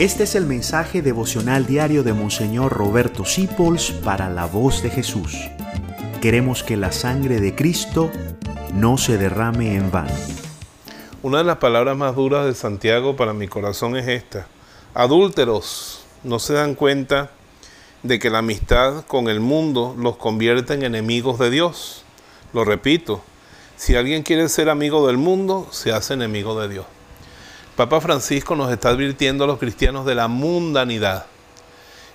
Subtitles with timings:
[0.00, 5.36] Este es el mensaje devocional diario de Monseñor Roberto Sipols para la voz de Jesús.
[6.22, 8.10] Queremos que la sangre de Cristo
[8.72, 10.14] no se derrame en vano.
[11.22, 14.46] Una de las palabras más duras de Santiago para mi corazón es esta.
[14.94, 17.32] Adúlteros, ¿no se dan cuenta
[18.02, 22.04] de que la amistad con el mundo los convierte en enemigos de Dios?
[22.54, 23.20] Lo repito,
[23.76, 26.86] si alguien quiere ser amigo del mundo, se hace enemigo de Dios.
[27.76, 31.26] Papa Francisco nos está advirtiendo a los cristianos de la mundanidad,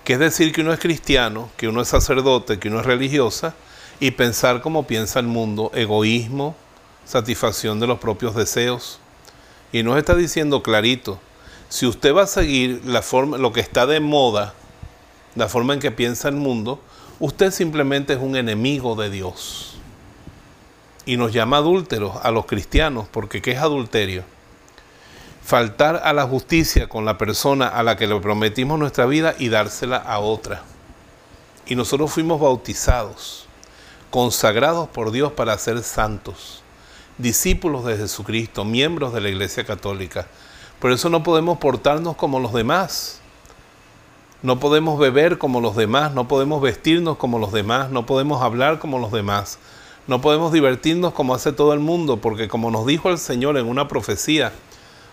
[0.04, 3.56] que es decir que uno es cristiano, que uno es sacerdote, que uno es religiosa,
[4.00, 6.56] y pensar como piensa el mundo, egoísmo,
[7.06, 9.00] satisfacción de los propios deseos.
[9.72, 11.20] Y nos está diciendo clarito,
[11.70, 14.54] si usted va a seguir la forma, lo que está de moda,
[15.36, 16.80] la forma en que piensa el mundo,
[17.20, 19.78] usted simplemente es un enemigo de Dios.
[21.06, 24.24] Y nos llama adúlteros a los cristianos, porque ¿qué es adulterio?
[25.46, 29.50] Faltar a la justicia con la persona a la que le prometimos nuestra vida y
[29.50, 30.64] dársela a otra.
[31.68, 33.46] Y nosotros fuimos bautizados,
[34.10, 36.64] consagrados por Dios para ser santos,
[37.20, 40.26] discípulos de Jesucristo, miembros de la Iglesia Católica.
[40.80, 43.22] Por eso no podemos portarnos como los demás.
[44.42, 48.80] No podemos beber como los demás, no podemos vestirnos como los demás, no podemos hablar
[48.80, 49.60] como los demás,
[50.08, 53.68] no podemos divertirnos como hace todo el mundo, porque como nos dijo el Señor en
[53.68, 54.52] una profecía,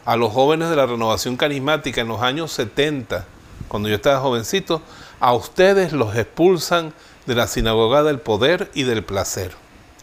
[0.05, 3.25] a los jóvenes de la renovación carismática en los años 70,
[3.69, 4.83] cuando yo estaba jovencito,
[5.21, 6.93] a ustedes los expulsan
[7.27, 9.53] de la sinagoga del poder y del placer.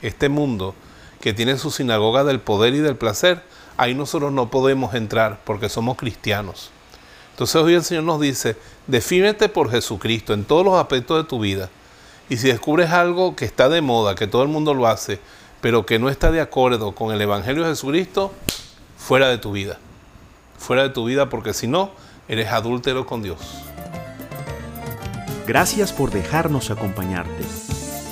[0.01, 0.73] Este mundo
[1.19, 3.43] que tiene su sinagoga del poder y del placer,
[3.75, 6.71] ahí nosotros no podemos entrar porque somos cristianos.
[7.31, 8.55] Entonces hoy el Señor nos dice,
[8.87, 11.69] defínete por Jesucristo en todos los aspectos de tu vida.
[12.29, 15.19] Y si descubres algo que está de moda, que todo el mundo lo hace,
[15.59, 18.31] pero que no está de acuerdo con el Evangelio de Jesucristo,
[18.97, 19.77] fuera de tu vida
[20.59, 21.89] fuera de tu vida porque si no,
[22.27, 23.39] eres adúltero con Dios.
[25.47, 27.45] Gracias por dejarnos acompañarte.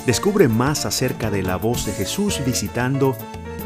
[0.06, 3.16] Descubre más acerca de la voz de Jesús visitando